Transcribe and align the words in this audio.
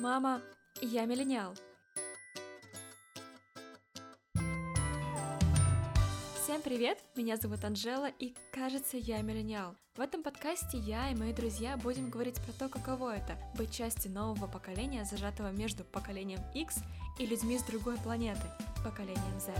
Мама, 0.00 0.40
я 0.80 1.04
миллениал. 1.04 1.54
Всем 6.42 6.62
привет, 6.62 6.98
меня 7.14 7.36
зовут 7.36 7.62
Анжела 7.62 8.08
и 8.18 8.34
кажется 8.52 8.96
я 8.96 9.20
миллениал. 9.20 9.76
В 9.94 10.00
этом 10.00 10.22
подкасте 10.22 10.78
я 10.78 11.10
и 11.10 11.14
мои 11.14 11.34
друзья 11.34 11.76
будем 11.76 12.08
говорить 12.08 12.40
про 12.40 12.52
то, 12.52 12.68
каково 12.70 13.16
это– 13.16 13.36
быть 13.58 13.70
частью 13.70 14.12
нового 14.12 14.46
поколения, 14.46 15.04
зажатого 15.04 15.52
между 15.52 15.84
поколением 15.84 16.40
X 16.54 16.78
и 17.18 17.26
людьми 17.26 17.58
с 17.58 17.62
другой 17.62 17.98
планеты– 17.98 18.40
поколением 18.82 19.40
Z. 19.40 19.52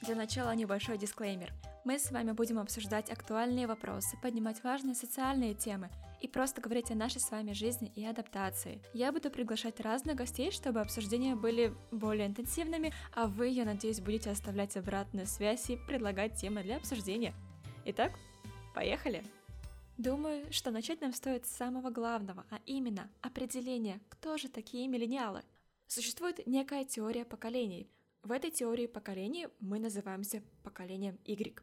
Для 0.00 0.14
начала 0.14 0.54
небольшой 0.54 0.96
дисклеймер– 0.96 1.52
мы 1.84 1.98
с 1.98 2.10
вами 2.10 2.32
будем 2.32 2.58
обсуждать 2.58 3.10
актуальные 3.10 3.66
вопросы, 3.66 4.16
поднимать 4.22 4.62
важные 4.62 4.94
социальные 4.94 5.54
темы 5.54 5.90
и 6.20 6.28
просто 6.28 6.60
говорить 6.60 6.90
о 6.90 6.94
нашей 6.94 7.20
с 7.20 7.30
вами 7.30 7.52
жизни 7.52 7.90
и 7.96 8.04
адаптации. 8.04 8.82
Я 8.92 9.12
буду 9.12 9.30
приглашать 9.30 9.80
разных 9.80 10.16
гостей, 10.16 10.50
чтобы 10.50 10.80
обсуждения 10.80 11.34
были 11.34 11.74
более 11.90 12.26
интенсивными, 12.26 12.92
а 13.14 13.26
вы, 13.26 13.48
я 13.48 13.64
надеюсь, 13.64 14.00
будете 14.00 14.30
оставлять 14.30 14.76
обратную 14.76 15.26
связь 15.26 15.70
и 15.70 15.76
предлагать 15.76 16.36
темы 16.36 16.62
для 16.62 16.76
обсуждения. 16.76 17.34
Итак, 17.86 18.12
поехали! 18.74 19.24
Думаю, 19.96 20.50
что 20.52 20.70
начать 20.70 21.00
нам 21.00 21.12
стоит 21.12 21.46
с 21.46 21.50
самого 21.50 21.90
главного, 21.90 22.46
а 22.50 22.58
именно 22.66 23.10
определения, 23.20 24.00
кто 24.08 24.36
же 24.38 24.48
такие 24.48 24.88
миллениалы. 24.88 25.42
Существует 25.86 26.46
некая 26.46 26.84
теория 26.84 27.24
поколений. 27.24 27.90
В 28.22 28.32
этой 28.32 28.50
теории 28.50 28.86
поколений 28.86 29.48
мы 29.60 29.78
называемся 29.78 30.42
поколением 30.62 31.18
Y. 31.24 31.62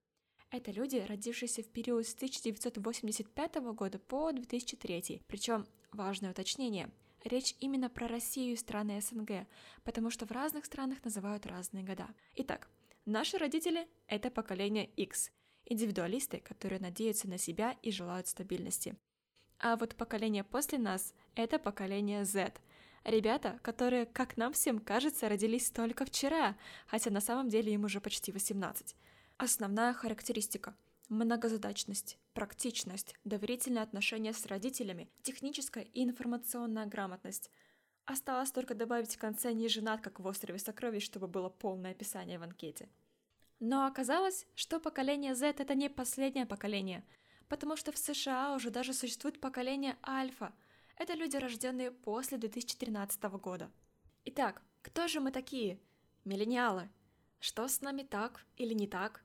Это 0.50 0.72
люди, 0.72 0.98
родившиеся 0.98 1.62
в 1.62 1.68
период 1.68 2.08
с 2.08 2.16
1985 2.16 3.56
года 3.74 4.00
по 4.00 4.32
2003. 4.32 5.22
Причем 5.28 5.68
важное 5.92 6.32
уточнение. 6.32 6.90
Речь 7.26 7.56
именно 7.60 7.90
про 7.90 8.08
Россию 8.08 8.54
и 8.54 8.58
страны 8.58 9.02
СНГ, 9.02 9.46
потому 9.84 10.10
что 10.10 10.26
в 10.26 10.32
разных 10.32 10.66
странах 10.66 11.04
называют 11.04 11.46
разные 11.46 11.84
года. 11.84 12.08
Итак, 12.36 12.70
наши 13.06 13.38
родители— 13.38 13.88
это 14.08 14.32
поколение 14.32 14.86
X, 14.86 15.32
индивидуалисты, 15.66 16.40
которые 16.40 16.80
надеются 16.80 17.28
на 17.28 17.38
себя 17.38 17.76
и 17.82 17.92
желают 17.92 18.28
стабильности. 18.28 18.96
А 19.60 19.76
вот 19.76 19.96
поколение 19.96 20.46
после 20.46 20.78
нас— 20.78 21.14
это 21.36 21.60
поколение 21.60 22.24
Z. 22.24 22.54
Ребята, 23.04 23.60
которые, 23.64 24.06
как 24.06 24.38
нам 24.38 24.54
всем 24.54 24.80
кажется, 24.80 25.28
родились 25.28 25.72
только 25.72 26.06
вчера, 26.06 26.56
хотя 26.86 27.10
на 27.10 27.22
самом 27.22 27.50
деле 27.50 27.74
им 27.74 27.84
уже 27.84 28.00
почти 28.00 28.32
18. 28.32 28.96
Основная 29.40 29.94
характеристика– 29.94 30.76
многозадачность, 31.10 32.18
практичность, 32.34 33.14
доверительное 33.24 33.84
отношение 33.84 34.34
с 34.34 34.44
родителями, 34.48 35.12
техническая 35.22 35.84
и 35.84 36.04
информационная 36.04 36.88
грамотность. 36.88 37.52
Осталось 38.06 38.52
только 38.52 38.74
добавить 38.74 39.16
в 39.16 39.20
конце 39.20 39.54
«не 39.54 39.68
женат, 39.68 40.02
как 40.02 40.20
в 40.20 40.26
«Острове 40.26 40.58
сокровищ», 40.58 41.06
чтобы 41.06 41.28
было 41.28 41.50
полное 41.50 41.92
описание 41.92 42.40
в 42.40 42.44
анкете. 42.44 42.90
Но 43.60 43.86
оказалось, 43.86 44.48
что 44.56 44.80
поколение 44.80 45.36
Z– 45.36 45.46
это 45.60 45.76
не 45.76 45.88
последнее 45.88 46.48
поколение, 46.48 47.06
потому 47.48 47.76
что 47.76 47.92
в 47.92 47.98
США 48.00 48.56
уже 48.56 48.72
даже 48.72 48.92
существует 48.92 49.40
поколение 49.40 49.98
Альфа. 50.04 50.52
Это 50.96 51.14
люди, 51.14 51.38
рожденные 51.38 51.92
после 51.92 52.40
2013 52.40 53.22
года. 53.40 53.70
Итак, 54.26 54.64
кто 54.82 55.08
же 55.08 55.20
мы 55.20 55.32
такие? 55.32 55.80
Миллениалы. 56.26 56.90
Что 57.40 57.68
с 57.68 57.82
нами 57.82 58.02
так 58.02 58.44
или 58.56 58.74
не 58.74 58.88
так? 58.88 59.24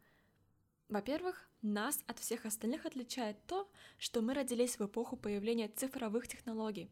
Во-первых, 0.93 1.49
нас 1.63 2.05
от 2.07 2.19
всех 2.19 2.45
остальных 2.45 2.85
отличает 2.85 3.39
то, 3.47 3.67
что 3.97 4.21
мы 4.21 4.35
родились 4.35 4.79
в 4.79 4.85
эпоху 4.85 5.17
появления 5.17 5.69
цифровых 5.69 6.29
технологий. 6.29 6.91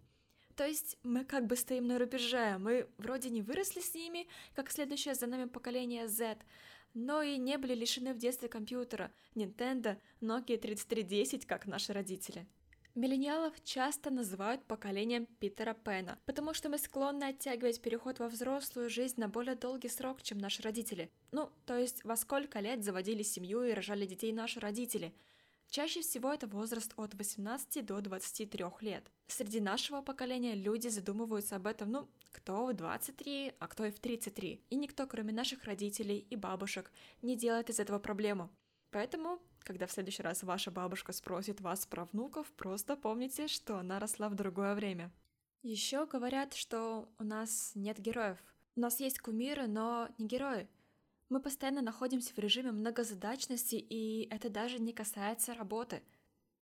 То 0.57 0.67
есть 0.67 0.97
мы 1.03 1.23
как 1.23 1.47
бы 1.47 1.55
стоим 1.55 1.87
на 1.87 1.99
рубеже, 1.99 2.57
мы 2.57 2.89
вроде 2.97 3.29
не 3.29 3.43
выросли 3.43 3.81
с 3.81 3.95
ними, 3.95 4.27
как 4.55 4.71
следующее 4.71 5.15
за 5.15 5.27
нами 5.27 5.45
поколение 5.45 6.09
Z, 6.09 6.39
но 6.95 7.21
и 7.21 7.37
не 7.37 7.59
были 7.59 7.75
лишены 7.75 8.15
в 8.15 8.19
детстве 8.19 8.49
компьютера, 8.49 9.13
Nintendo, 9.35 10.01
Nokia 10.23 10.57
3310, 10.57 11.45
как 11.45 11.67
наши 11.67 11.93
родители. 11.93 12.47
Миллениалов 12.97 13.55
часто 13.63 14.11
называют 14.11 14.65
поколением 14.65 15.27
Питера 15.39 15.75
Пэна, 15.75 16.19
потому 16.27 16.55
что 16.55 16.69
мы 16.69 16.77
склонны 16.77 17.25
оттягивать 17.25 17.81
переход 17.81 18.19
во 18.19 18.29
взрослую 18.29 18.91
жизнь 18.91 19.21
на 19.21 19.29
более 19.29 19.55
долгий 19.55 19.89
срок, 19.89 20.23
чем 20.23 20.39
наши 20.39 20.61
родители. 20.63 21.09
Ну, 21.31 21.51
то 21.67 21.79
есть 21.79 22.03
во 22.05 22.17
сколько 22.17 22.59
лет 22.59 22.83
заводили 22.83 23.23
семью 23.23 23.63
и 23.63 23.73
рожали 23.73 24.07
детей 24.07 24.33
наши 24.33 24.59
родители. 24.59 25.15
Чаще 25.69 26.01
всего 26.01 26.33
это 26.33 26.49
возраст 26.49 26.93
от 26.97 27.15
18 27.15 27.87
до 27.87 28.01
23 28.01 28.65
лет. 28.81 29.09
Среди 29.29 29.61
нашего 29.61 30.03
поколения 30.03 30.57
люди 30.57 30.89
задумываются 30.89 31.55
об 31.55 31.69
этом, 31.69 31.93
ну, 31.93 32.09
кто 32.33 32.67
в 32.67 32.75
23, 32.75 33.53
а 33.61 33.69
кто 33.69 33.85
и 33.85 33.93
в 33.93 34.01
33. 34.01 34.65
И 34.69 34.75
никто, 34.75 35.07
кроме 35.07 35.33
наших 35.33 35.63
родителей 35.63 36.27
и 36.29 36.35
бабушек, 36.35 36.91
не 37.23 37.37
делает 37.37 37.71
из 37.71 37.79
этого 37.79 38.01
проблему. 38.01 38.51
Поэтому 38.91 39.39
когда 39.65 39.87
в 39.87 39.93
следующий 39.93 40.23
раз 40.23 40.43
ваша 40.43 40.71
бабушка 40.71 41.13
спросит 41.13 41.61
вас 41.61 41.87
про 41.87 42.05
внуков, 42.05 42.51
просто 42.53 42.97
помните, 42.97 43.49
что 43.49 43.79
она 43.79 43.99
росла 43.99 44.29
в 44.29 44.35
другое 44.35 44.75
время. 44.75 45.11
Еще 45.63 46.07
говорят, 46.07 46.55
что 46.55 47.09
у 47.19 47.25
нас 47.25 47.73
нет 47.75 47.99
героев. 47.99 48.39
У 48.77 48.81
нас 48.81 49.01
есть 49.01 49.19
кумиры, 49.19 49.67
но 49.67 50.09
не 50.19 50.27
герои. 50.27 50.69
Мы 51.29 51.41
постоянно 51.41 51.83
находимся 51.83 52.35
в 52.35 52.39
режиме 52.39 52.73
многозадачности, 52.73 53.77
и 53.77 54.29
это 54.31 54.49
даже 54.49 54.79
не 54.79 54.93
касается 54.93 55.55
работы. 55.55 56.03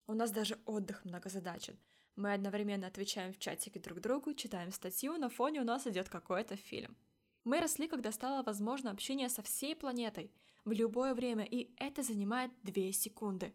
У 0.06 0.14
нас 0.14 0.30
даже 0.30 0.58
отдых 0.66 1.04
многозадачен. 1.04 1.78
Мы 2.16 2.32
одновременно 2.32 2.86
отвечаем 2.86 3.32
в 3.32 3.38
чатике 3.38 3.78
друг 3.78 4.00
другу, 4.00 4.34
читаем 4.34 4.72
статью, 4.72 5.16
на 5.16 5.28
фоне 5.28 5.60
у 5.60 5.64
нас 5.64 5.86
идет 5.86 6.08
какой-то 6.08 6.56
фильм. 6.56 6.96
Мы 7.44 7.60
росли, 7.60 7.86
когда 7.86 8.10
стало 8.10 8.42
возможно 8.42 8.90
общение 8.90 9.28
со 9.28 9.42
всей 9.42 9.76
планетой— 9.76 10.32
в 10.68 10.72
любое 10.72 11.14
время, 11.14 11.44
и 11.44 11.74
это 11.76 12.02
занимает 12.02 12.52
2 12.62 12.92
секунды. 12.92 13.54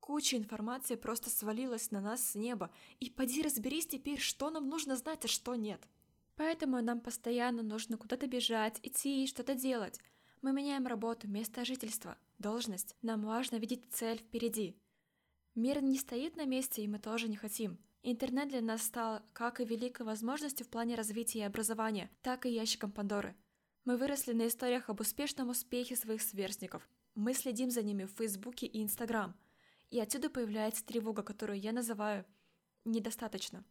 Куча 0.00 0.36
информации 0.36 0.96
просто 0.96 1.30
свалилась 1.30 1.90
на 1.92 2.00
нас 2.00 2.22
с 2.30 2.34
неба, 2.34 2.70
и 3.00 3.08
поди 3.08 3.40
разберись 3.40 3.86
теперь, 3.86 4.18
что 4.18 4.50
нам 4.50 4.68
нужно 4.68 4.96
знать, 4.96 5.24
а 5.24 5.28
что 5.28 5.54
нет. 5.54 5.80
Поэтому 6.36 6.82
нам 6.82 7.00
постоянно 7.00 7.62
нужно 7.62 7.96
куда-то 7.96 8.26
бежать, 8.26 8.80
идти 8.82 9.22
и 9.22 9.26
что-то 9.28 9.54
делать. 9.54 10.00
Мы 10.40 10.52
меняем 10.52 10.86
работу, 10.86 11.28
место 11.28 11.64
жительства, 11.64 12.18
должность. 12.38 12.96
Нам 13.00 13.22
важно 13.22 13.56
видеть 13.56 13.84
цель 13.92 14.18
впереди. 14.18 14.76
Мир 15.54 15.82
не 15.82 15.98
стоит 15.98 16.36
на 16.36 16.46
месте, 16.46 16.82
и 16.82 16.88
мы 16.88 16.98
тоже 16.98 17.28
не 17.28 17.36
хотим. 17.36 17.78
Интернет 18.02 18.48
для 18.48 18.60
нас 18.60 18.82
стал 18.82 19.20
как 19.32 19.60
и 19.60 19.64
великой 19.64 20.04
возможностью 20.04 20.66
в 20.66 20.68
плане 20.68 20.96
развития 20.96 21.40
и 21.40 21.42
образования, 21.42 22.10
так 22.22 22.46
и 22.46 22.50
ящиком 22.50 22.90
Пандоры. 22.90 23.36
Мы 23.84 23.96
выросли 23.96 24.32
на 24.32 24.46
историях 24.46 24.88
об 24.88 25.00
успешном 25.00 25.48
успехе 25.48 25.96
своих 25.96 26.22
сверстников. 26.22 26.88
Мы 27.16 27.34
следим 27.34 27.68
за 27.68 27.82
ними 27.82 28.04
в 28.04 28.12
Фейсбуке 28.12 28.66
и 28.66 28.80
Инстаграм. 28.80 29.36
И 29.90 29.98
отсюда 29.98 30.30
появляется 30.30 30.86
тревога, 30.86 31.24
которую 31.24 31.58
я 31.58 31.72
называю 31.72 32.24
«недостаточно». 32.84 33.64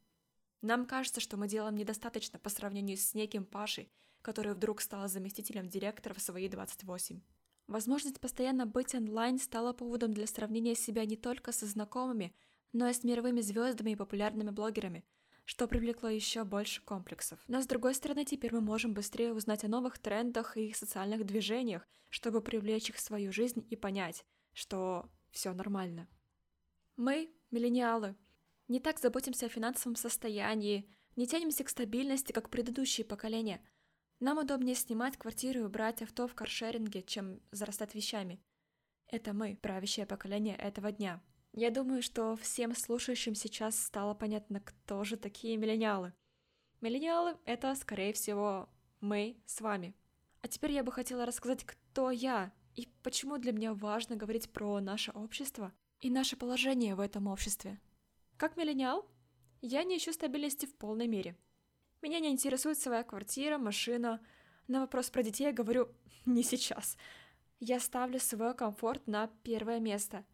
Нам 0.61 0.85
кажется, 0.85 1.21
что 1.21 1.37
мы 1.37 1.47
делаем 1.47 1.75
недостаточно 1.75 2.39
по 2.39 2.49
сравнению 2.49 2.97
с 2.97 3.13
неким 3.13 3.45
Пашей, 3.45 3.89
который 4.21 4.53
вдруг 4.53 4.81
стал 4.81 5.07
заместителем 5.07 5.69
директора 5.69 6.13
в 6.13 6.19
свои 6.19 6.49
28. 6.49 7.21
Возможность 7.67 8.19
постоянно 8.19 8.65
быть 8.65 8.93
онлайн 8.93 9.39
стала 9.39 9.71
поводом 9.71 10.13
для 10.13 10.27
сравнения 10.27 10.75
себя 10.75 11.05
не 11.05 11.15
только 11.15 11.53
со 11.53 11.65
знакомыми, 11.65 12.35
но 12.73 12.89
и 12.89 12.93
с 12.93 13.05
мировыми 13.05 13.39
звездами 13.39 13.91
и 13.91 13.95
популярными 13.95 14.49
блогерами– 14.49 15.05
что 15.45 15.67
привлекло 15.67 16.09
еще 16.09 16.43
больше 16.43 16.81
комплексов. 16.81 17.39
Но 17.47 17.61
с 17.61 17.67
другой 17.67 17.93
стороны, 17.93 18.25
теперь 18.25 18.53
мы 18.53 18.61
можем 18.61 18.93
быстрее 18.93 19.33
узнать 19.33 19.63
о 19.63 19.67
новых 19.67 19.99
трендах 19.99 20.57
и 20.57 20.67
их 20.67 20.75
социальных 20.75 21.25
движениях, 21.25 21.87
чтобы 22.09 22.41
привлечь 22.41 22.89
их 22.89 22.95
в 22.95 23.01
свою 23.01 23.31
жизнь 23.31 23.65
и 23.69 23.75
понять, 23.75 24.25
что 24.53 25.09
все 25.31 25.53
нормально. 25.53 26.07
Мы, 26.95 27.33
миллениалы, 27.51 28.15
не 28.67 28.79
так 28.79 28.99
заботимся 28.99 29.47
о 29.47 29.49
финансовом 29.49 29.95
состоянии, 29.95 30.89
не 31.15 31.27
тянемся 31.27 31.63
к 31.63 31.69
стабильности, 31.69 32.31
как 32.31 32.49
предыдущие 32.49 33.05
поколения. 33.05 33.61
Нам 34.19 34.37
удобнее 34.37 34.75
снимать 34.75 35.17
квартиру 35.17 35.65
и 35.65 35.67
брать 35.67 36.01
авто 36.01 36.27
в 36.27 36.35
каршеринге, 36.35 37.01
чем 37.01 37.41
зарастать 37.51 37.95
вещами. 37.95 38.41
Это 39.07 39.33
мы, 39.33 39.57
правящее 39.61 40.05
поколение 40.05 40.55
этого 40.55 40.91
дня. 40.91 41.21
Я 41.53 41.69
думаю, 41.69 42.01
что 42.01 42.37
всем 42.37 42.73
слушающим 42.73 43.35
сейчас 43.35 43.77
стало 43.77 44.13
понятно, 44.13 44.61
кто 44.61 45.03
же 45.03 45.17
такие 45.17 45.57
миллениалы. 45.57 46.13
Миллениалы— 46.79 47.37
это, 47.45 47.75
скорее 47.75 48.13
всего, 48.13 48.69
мы 49.01 49.35
с 49.45 49.59
вами. 49.59 49.93
А 50.41 50.47
теперь 50.47 50.71
я 50.71 50.83
бы 50.83 50.93
хотела 50.93 51.25
рассказать, 51.25 51.65
кто 51.65 52.09
я 52.09 52.53
и 52.75 52.87
почему 53.03 53.37
для 53.37 53.51
меня 53.51 53.73
важно 53.73 54.15
говорить 54.15 54.49
про 54.51 54.79
наше 54.79 55.11
общество 55.11 55.73
и 55.99 56.09
наше 56.09 56.37
положение 56.37 56.95
в 56.95 57.01
этом 57.01 57.27
обществе. 57.27 57.81
Как 58.37 58.55
миллениал, 58.55 59.05
я 59.61 59.83
не 59.83 59.97
ищу 59.97 60.13
стабильности 60.13 60.65
в 60.65 60.73
полной 60.75 61.07
мере. 61.07 61.35
Меня 62.01 62.21
не 62.21 62.31
интересует 62.31 62.79
своя 62.79 63.03
квартира, 63.03 63.57
машина. 63.57 64.21
На 64.67 64.79
вопрос 64.79 65.09
про 65.09 65.21
детей 65.21 65.47
я 65.47 65.51
говорю 65.51 65.89
«не 66.25 66.43
сейчас». 66.43 66.97
Я 67.59 67.79
ставлю 67.79 68.19
свой 68.19 68.55
комфорт 68.55 69.05
на 69.05 69.27
первое 69.43 69.79
место— 69.79 70.25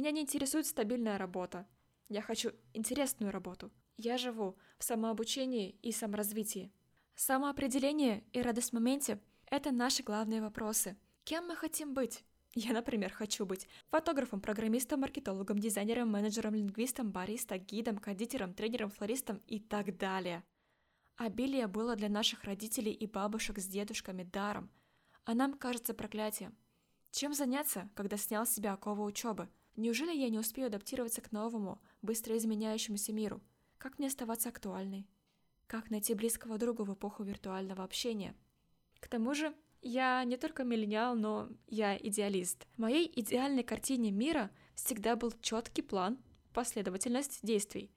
Меня 0.00 0.12
не 0.12 0.22
интересует 0.22 0.64
стабильная 0.66 1.18
работа. 1.18 1.66
Я 2.08 2.22
хочу 2.22 2.52
интересную 2.72 3.30
работу. 3.30 3.70
Я 3.98 4.16
живу 4.16 4.56
в 4.78 4.84
самообучении 4.84 5.76
и 5.82 5.92
саморазвитии. 5.92 6.72
Самоопределение 7.16 8.24
и 8.32 8.40
радость 8.40 8.70
в 8.70 8.72
моменте– 8.72 9.20
это 9.50 9.72
наши 9.72 10.02
главные 10.02 10.40
вопросы. 10.40 10.96
Кем 11.24 11.48
мы 11.48 11.54
хотим 11.54 11.92
быть? 11.92 12.24
Я, 12.54 12.72
например, 12.72 13.12
хочу 13.12 13.44
быть 13.44 13.68
фотографом, 13.90 14.40
программистом, 14.40 15.00
маркетологом, 15.00 15.58
дизайнером, 15.58 16.10
менеджером, 16.10 16.54
лингвистом, 16.54 17.10
бариста, 17.10 17.58
гидом, 17.58 17.98
кондитером, 17.98 18.54
тренером, 18.54 18.88
флористом 18.88 19.42
и 19.48 19.60
так 19.60 19.98
далее. 19.98 20.44
Обилие 21.16 21.66
было 21.66 21.94
для 21.94 22.08
наших 22.08 22.44
родителей 22.44 22.92
и 22.92 23.06
бабушек 23.06 23.58
с 23.58 23.66
дедушками 23.66 24.22
даром, 24.22 24.70
а 25.26 25.34
нам 25.34 25.52
кажется 25.58 25.92
проклятием. 25.92 26.56
Чем 27.10 27.34
заняться, 27.34 27.90
когда 27.94 28.16
снял 28.16 28.46
с 28.46 28.54
себя 28.54 28.72
оковы 28.72 29.04
учебы? 29.04 29.50
Неужели 29.76 30.12
я 30.12 30.28
не 30.28 30.38
успею 30.38 30.66
адаптироваться 30.66 31.20
к 31.20 31.32
новому, 31.32 31.80
быстро 32.02 32.36
изменяющемуся 32.36 33.12
миру? 33.12 33.40
Как 33.78 33.98
мне 33.98 34.08
оставаться 34.08 34.48
актуальной? 34.48 35.06
Как 35.66 35.90
найти 35.90 36.14
близкого 36.14 36.58
друга 36.58 36.82
в 36.82 36.92
эпоху 36.92 37.22
виртуального 37.22 37.84
общения? 37.84 38.34
К 38.98 39.08
тому 39.08 39.34
же, 39.34 39.54
я 39.82 40.22
не 40.24 40.36
только 40.36 40.64
миллениал, 40.64 41.14
но 41.14 41.48
я 41.66 41.96
идеалист. 41.96 42.66
В 42.74 42.78
моей 42.78 43.10
идеальной 43.14 43.62
картине 43.62 44.10
мира 44.10 44.50
всегда 44.74 45.16
был 45.16 45.32
четкий 45.40 45.82
план, 45.82 46.18
последовательность 46.52 47.40
действий. 47.42 47.90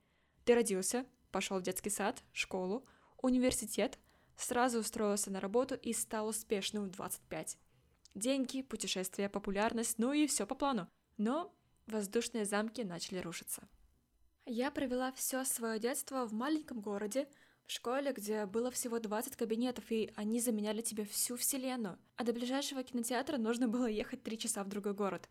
Ты 0.44 0.54
родился, 0.54 1.04
пошел 1.30 1.58
в 1.58 1.62
детский 1.62 1.90
сад, 1.90 2.22
школу, 2.32 2.84
университет, 3.20 3.98
сразу 4.36 4.78
устроился 4.78 5.30
на 5.30 5.40
работу 5.40 5.74
и 5.74 5.92
стал 5.92 6.28
успешным 6.28 6.84
в 6.84 6.90
25. 6.90 7.58
Деньги, 8.14 8.62
путешествия, 8.62 9.28
популярность, 9.28 9.98
ну 9.98 10.12
и 10.12 10.26
все 10.26 10.46
по 10.46 10.54
плану. 10.54 10.88
Но 11.16 11.52
воздушные 11.86 12.44
замки 12.44 12.82
начали 12.82 13.18
рушиться. 13.18 13.68
Я 14.46 14.70
провела 14.70 15.12
все 15.12 15.44
свое 15.44 15.78
детство 15.78 16.26
в 16.26 16.32
маленьком 16.32 16.80
городе, 16.80 17.28
в 17.66 17.72
школе, 17.72 18.12
где 18.12 18.44
было 18.44 18.70
всего 18.70 18.98
20 18.98 19.36
кабинетов, 19.36 19.90
и 19.90 20.12
они 20.16 20.40
заменяли 20.40 20.82
тебе 20.82 21.04
всю 21.04 21.36
вселенную. 21.36 21.98
А 22.16 22.24
до 22.24 22.32
ближайшего 22.34 22.82
кинотеатра 22.82 23.38
нужно 23.38 23.68
было 23.68 23.86
ехать 23.86 24.22
3 24.22 24.38
часа 24.38 24.62
в 24.62 24.68
другой 24.68 24.92
город. 24.92 25.30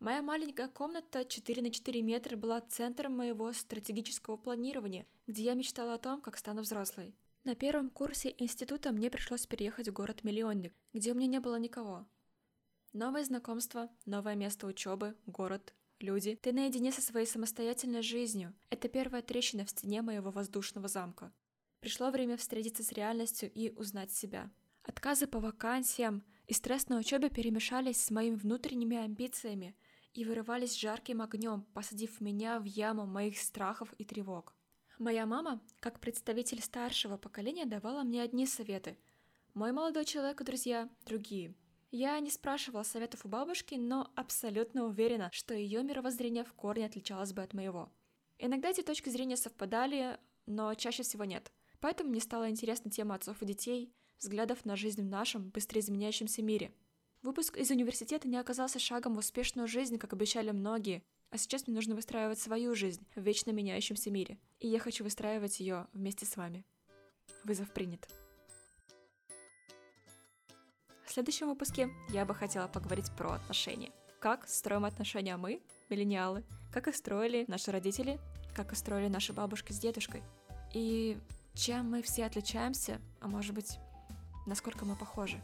Моя 0.00 0.22
маленькая 0.22 0.68
комната 0.68 1.24
4 1.24 1.62
на 1.62 1.70
4 1.70 2.02
метра 2.02 2.36
была 2.36 2.60
центром 2.60 3.16
моего 3.16 3.52
стратегического 3.52 4.36
планирования, 4.36 5.06
где 5.26 5.44
я 5.44 5.54
мечтала 5.54 5.94
о 5.94 5.98
том, 5.98 6.20
как 6.20 6.36
стану 6.36 6.62
взрослой. 6.62 7.14
На 7.44 7.54
первом 7.54 7.90
курсе 7.90 8.34
института 8.38 8.92
мне 8.92 9.10
пришлось 9.10 9.46
переехать 9.46 9.88
в 9.88 9.92
город-миллионник, 9.92 10.74
где 10.92 11.12
у 11.12 11.14
меня 11.14 11.26
не 11.26 11.40
было 11.40 11.56
никого. 11.56 12.06
Новое 12.92 13.24
знакомство, 13.24 13.88
новое 14.06 14.34
место 14.34 14.66
учебы, 14.66 15.16
город, 15.26 15.74
люди. 16.02 16.36
Ты 16.36 16.52
наедине 16.52 16.92
со 16.92 17.02
своей 17.02 17.26
самостоятельной 17.26 18.02
жизнью. 18.02 18.54
Это 18.70 18.88
первая 18.88 19.22
трещина 19.22 19.64
в 19.64 19.70
стене 19.70 20.02
моего 20.02 20.30
воздушного 20.30 20.88
замка. 20.88 21.32
Пришло 21.80 22.10
время 22.10 22.36
встретиться 22.36 22.82
с 22.82 22.92
реальностью 22.92 23.50
и 23.52 23.70
узнать 23.70 24.10
себя. 24.10 24.50
Отказы 24.82 25.26
по 25.26 25.38
вакансиям 25.38 26.24
и 26.46 26.54
стресс 26.54 26.88
на 26.88 26.98
учебе 26.98 27.30
перемешались 27.30 28.02
с 28.02 28.10
моими 28.10 28.34
внутренними 28.34 28.96
амбициями 28.96 29.76
и 30.14 30.24
вырывались 30.24 30.76
жарким 30.76 31.22
огнем, 31.22 31.62
посадив 31.74 32.20
меня 32.20 32.58
в 32.58 32.64
яму 32.64 33.06
моих 33.06 33.38
страхов 33.38 33.92
и 33.98 34.04
тревог. 34.04 34.54
Моя 34.98 35.26
мама, 35.26 35.60
как 35.78 36.00
представитель 36.00 36.60
старшего 36.60 37.16
поколения, 37.16 37.66
давала 37.66 38.02
мне 38.02 38.22
одни 38.22 38.46
советы. 38.46 38.98
Мой 39.54 39.72
молодой 39.72 40.04
человек 40.04 40.40
и 40.40 40.44
друзья– 40.44 40.88
другие. 41.06 41.54
Я 41.90 42.18
не 42.20 42.30
спрашивала 42.30 42.82
советов 42.82 43.24
у 43.24 43.28
бабушки, 43.28 43.76
но 43.76 44.10
абсолютно 44.14 44.84
уверена, 44.84 45.30
что 45.32 45.54
ее 45.54 45.82
мировоззрение 45.82 46.44
в 46.44 46.52
корне 46.52 46.86
отличалось 46.86 47.32
бы 47.32 47.42
от 47.42 47.54
моего. 47.54 47.90
Иногда 48.38 48.70
эти 48.70 48.82
точки 48.82 49.08
зрения 49.08 49.36
совпадали, 49.36 50.18
но 50.46 50.74
чаще 50.74 51.02
всего 51.02 51.24
нет– 51.24 51.52
Поэтому 51.80 52.10
мне 52.10 52.20
стала 52.20 52.50
интересна 52.50 52.90
тема 52.90 53.14
отцов 53.14 53.40
и 53.42 53.46
детей, 53.46 53.92
взглядов 54.18 54.64
на 54.64 54.76
жизнь 54.76 55.02
в 55.02 55.06
нашем, 55.06 55.50
быстро 55.50 55.80
изменяющемся 55.80 56.42
мире. 56.42 56.72
Выпуск 57.22 57.56
из 57.56 57.70
университета 57.70 58.28
не 58.28 58.36
оказался 58.36 58.78
шагом 58.78 59.14
в 59.14 59.18
успешную 59.18 59.68
жизнь, 59.68 59.98
как 59.98 60.12
обещали 60.12 60.50
многие, 60.50 61.02
а 61.30 61.38
сейчас 61.38 61.66
мне 61.66 61.76
нужно 61.76 61.94
выстраивать 61.94 62.38
свою 62.38 62.74
жизнь 62.74 63.06
в 63.14 63.20
вечно 63.20 63.50
меняющемся 63.50 64.10
мире, 64.10 64.38
и 64.60 64.68
я 64.68 64.78
хочу 64.78 65.04
выстраивать 65.04 65.60
ее 65.60 65.86
вместе 65.92 66.26
с 66.26 66.36
вами. 66.36 66.64
Вызов 67.44 67.72
принят. 67.72 68.08
В 71.08 71.10
следующем 71.10 71.48
выпуске 71.48 71.88
я 72.10 72.26
бы 72.26 72.34
хотела 72.34 72.68
поговорить 72.68 73.10
про 73.16 73.32
отношения. 73.32 73.90
Как 74.20 74.46
строим 74.46 74.84
отношения 74.84 75.38
мы, 75.38 75.62
миллениалы, 75.88 76.44
как 76.70 76.86
их 76.86 76.94
строили 76.94 77.46
наши 77.48 77.72
родители, 77.72 78.20
как 78.54 78.72
их 78.72 78.78
строили 78.78 79.08
наши 79.08 79.32
бабушки 79.32 79.72
с 79.72 79.78
дедушкой. 79.78 80.22
И 80.74 81.16
чем 81.54 81.90
мы 81.90 82.02
все 82.02 82.26
отличаемся, 82.26 83.00
а 83.22 83.28
может 83.28 83.54
быть, 83.54 83.78
насколько 84.46 84.84
мы 84.84 84.96
похожи. 84.96 85.40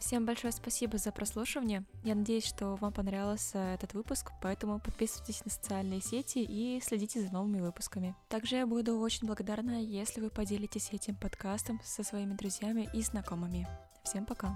Всем 0.00 0.24
большое 0.24 0.54
спасибо 0.54 0.96
за 0.96 1.12
прослушивание. 1.12 1.84
Я 2.02 2.14
надеюсь, 2.14 2.46
что 2.46 2.76
вам 2.76 2.94
понравился 2.94 3.58
этот 3.58 3.92
выпуск, 3.92 4.32
поэтому 4.40 4.80
подписывайтесь 4.80 5.44
на 5.44 5.50
социальные 5.50 6.00
сети 6.00 6.38
и 6.38 6.80
следите 6.80 7.20
за 7.20 7.30
новыми 7.30 7.60
выпусками. 7.60 8.16
Также 8.30 8.56
я 8.56 8.66
буду 8.66 8.98
очень 8.98 9.26
благодарна, 9.26 9.82
если 9.82 10.22
вы 10.22 10.30
поделитесь 10.30 10.88
этим 10.92 11.14
подкастом 11.14 11.78
со 11.84 12.02
своими 12.02 12.32
друзьями 12.32 12.88
и 12.94 13.02
знакомыми. 13.02 13.68
Всем 14.02 14.24
пока! 14.24 14.54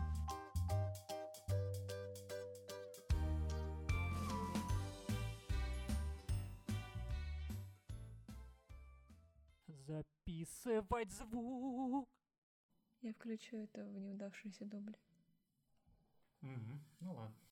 Записывать 10.28 11.10
звук. 11.10 12.08
Я 13.00 13.12
включу 13.14 13.56
это 13.56 13.84
в 13.84 13.98
неудавшийся 13.98 14.64
дубль. 14.64 14.96
Угу. 16.42 16.80
Ну 17.00 17.12
ладно. 17.14 17.38